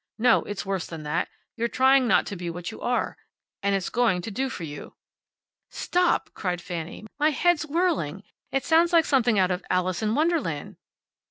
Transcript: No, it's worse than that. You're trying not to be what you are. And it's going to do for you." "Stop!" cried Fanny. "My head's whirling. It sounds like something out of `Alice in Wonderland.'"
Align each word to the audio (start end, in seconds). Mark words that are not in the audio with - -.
No, 0.17 0.41
it's 0.45 0.65
worse 0.65 0.87
than 0.87 1.03
that. 1.03 1.29
You're 1.55 1.67
trying 1.67 2.07
not 2.07 2.25
to 2.25 2.35
be 2.35 2.49
what 2.49 2.71
you 2.71 2.81
are. 2.81 3.15
And 3.61 3.75
it's 3.75 3.91
going 3.91 4.23
to 4.23 4.31
do 4.31 4.49
for 4.49 4.63
you." 4.63 4.95
"Stop!" 5.69 6.31
cried 6.33 6.59
Fanny. 6.59 7.05
"My 7.19 7.29
head's 7.29 7.67
whirling. 7.67 8.23
It 8.51 8.65
sounds 8.65 8.93
like 8.93 9.05
something 9.05 9.37
out 9.37 9.51
of 9.51 9.61
`Alice 9.69 10.01
in 10.01 10.15
Wonderland.'" 10.15 10.77